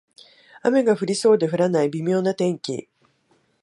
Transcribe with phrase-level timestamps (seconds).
[0.63, 2.89] 雨が降りそうで降らない微妙な天気